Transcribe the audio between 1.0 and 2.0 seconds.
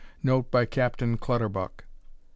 Clutterbuck.